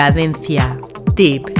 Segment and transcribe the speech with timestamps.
[0.00, 0.78] Cadencia.
[1.14, 1.59] Tip.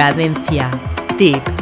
[0.00, 0.70] Cadencia.
[1.18, 1.59] Tip.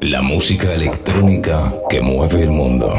[0.00, 2.94] La música electrónica que mueve el mundo.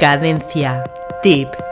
[0.00, 0.82] Cadencia.
[1.22, 1.69] Tip.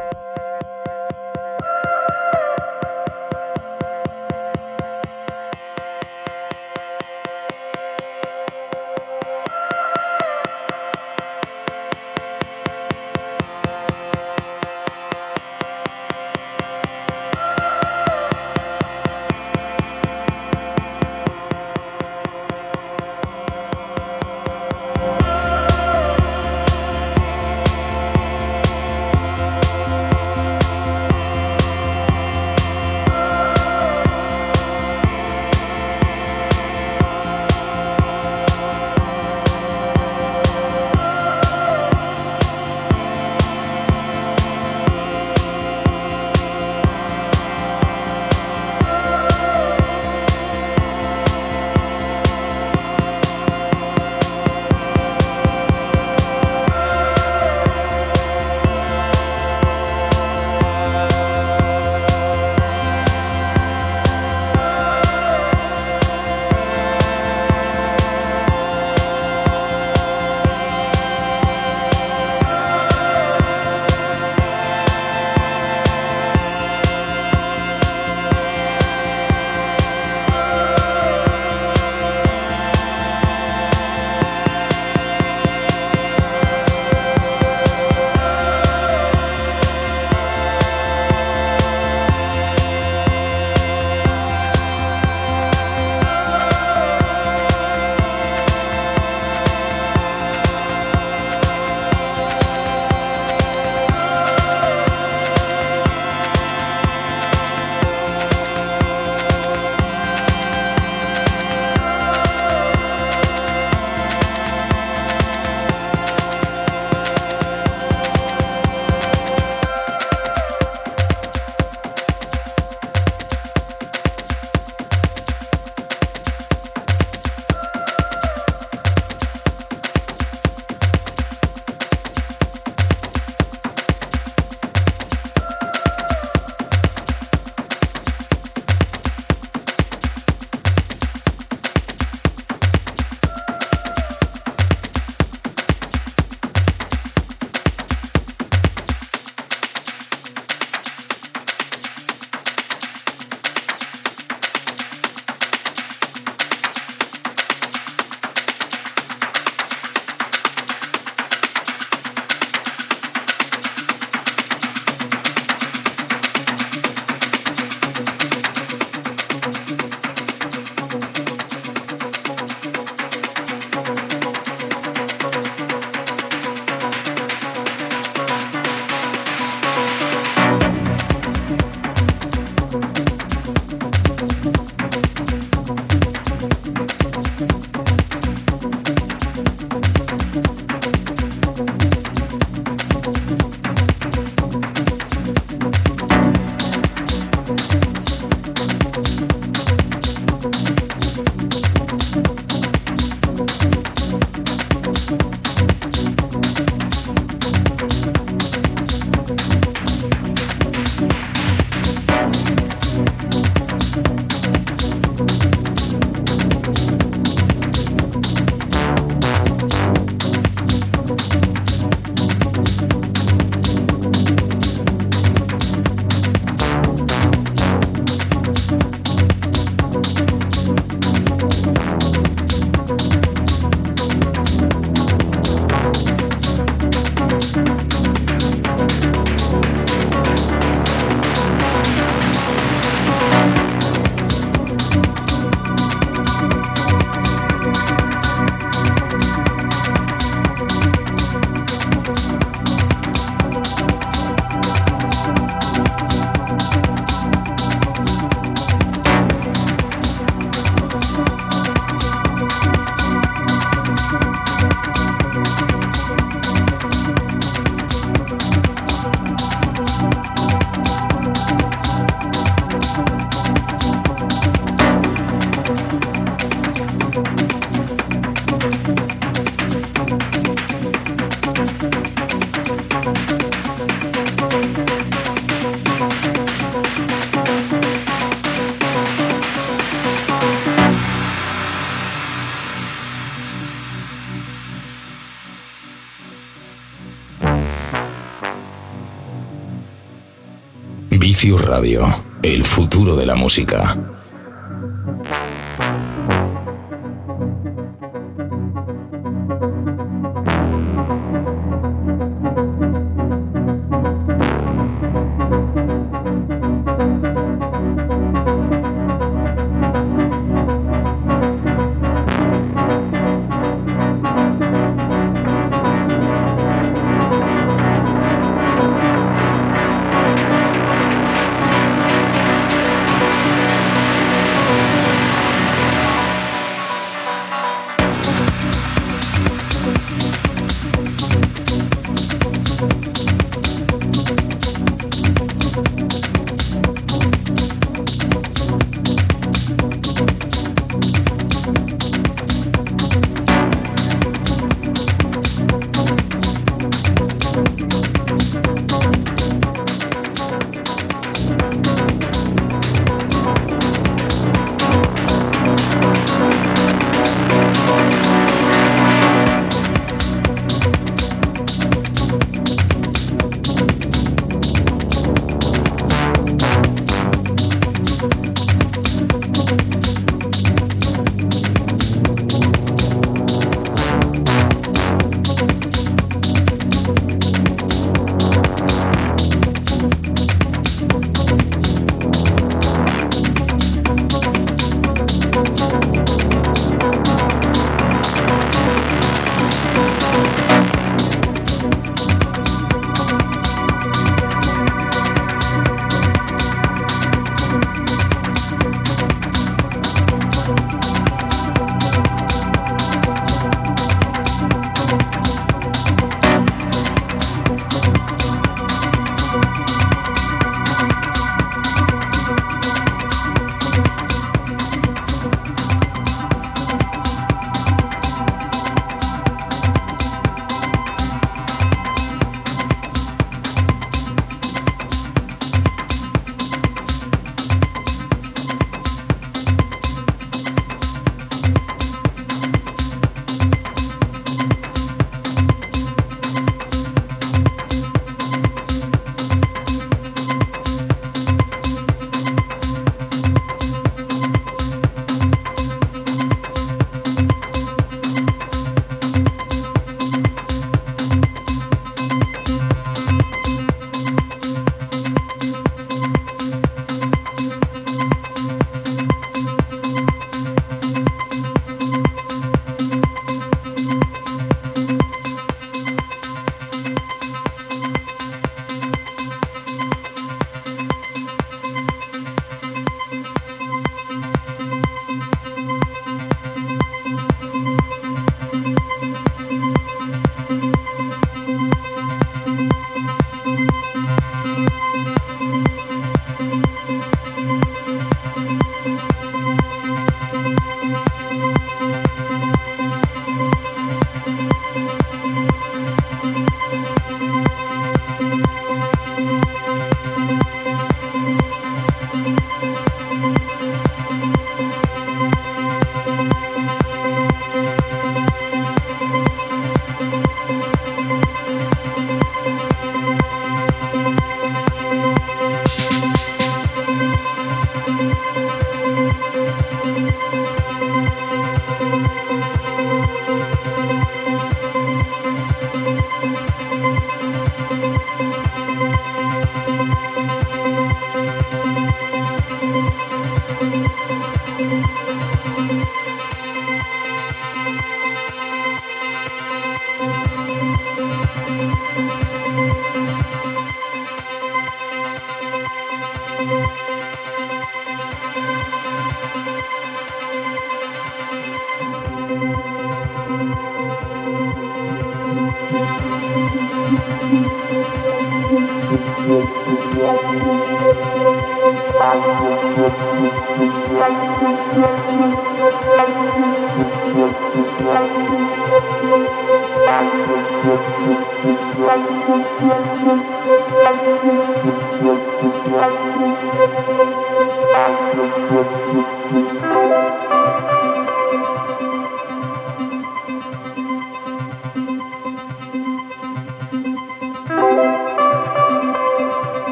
[301.41, 304.18] Vicius Radio, el futuro de la música.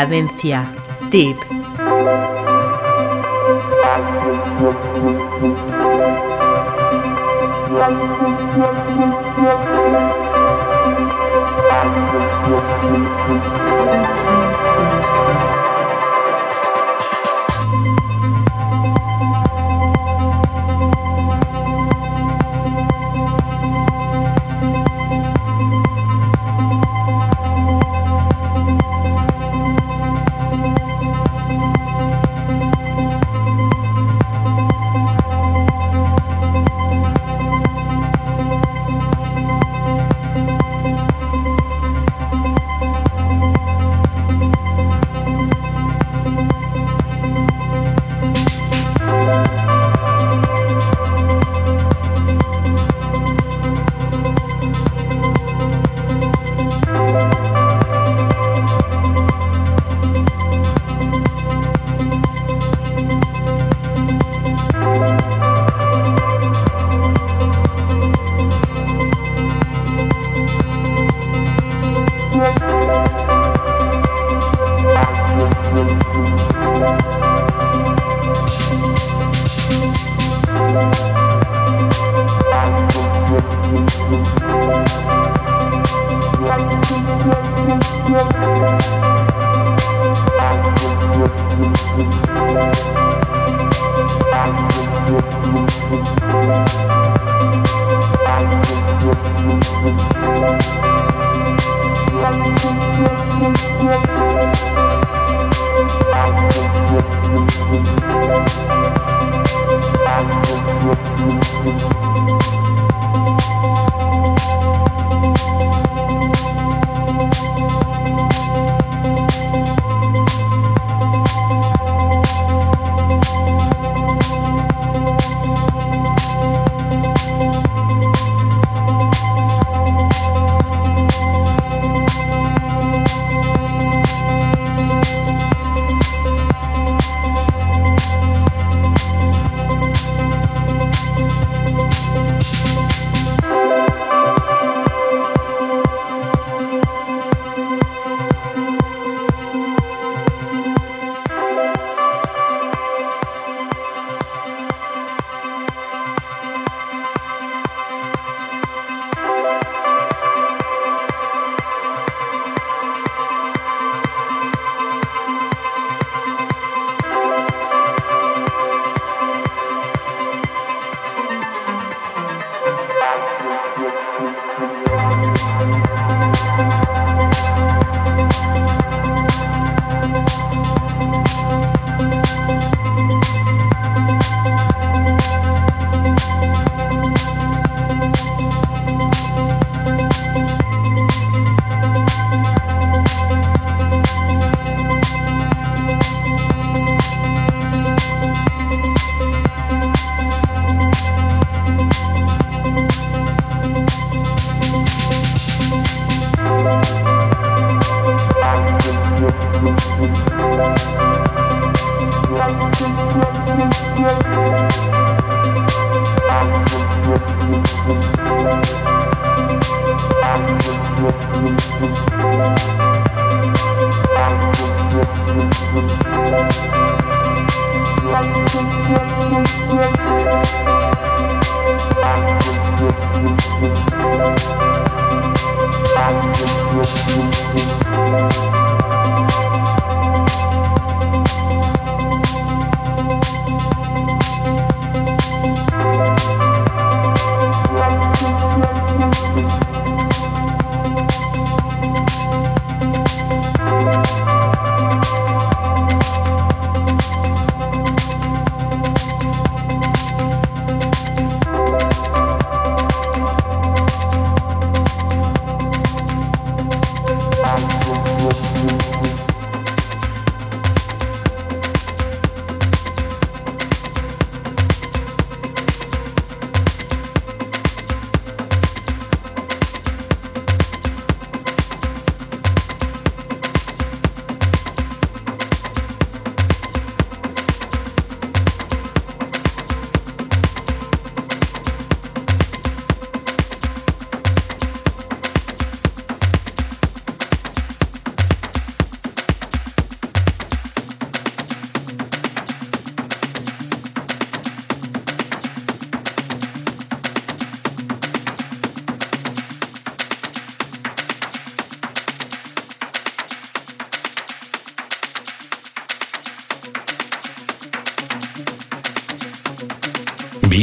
[0.00, 0.66] Cadencia.
[1.10, 1.36] Tip.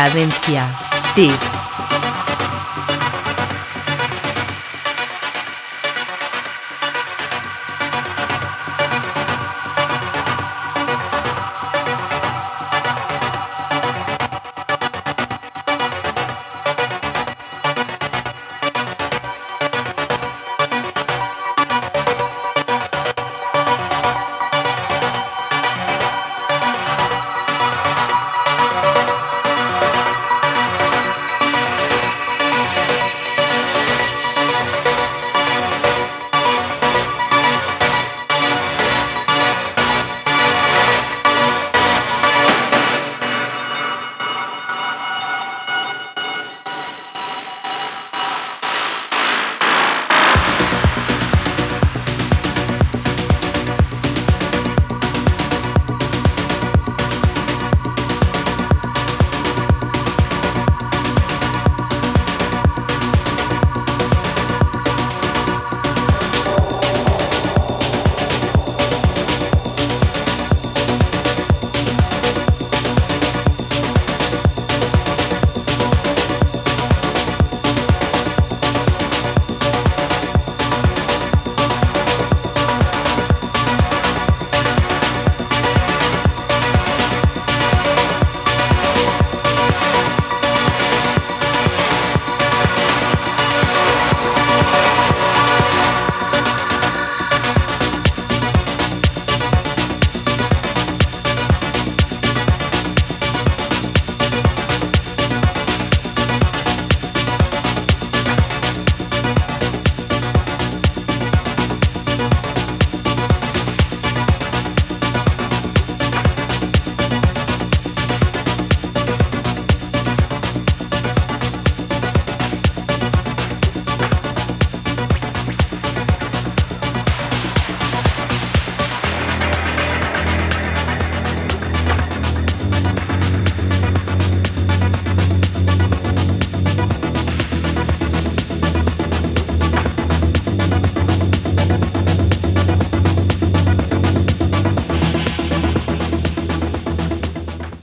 [0.00, 0.64] Cadencia.
[1.14, 1.49] Tip.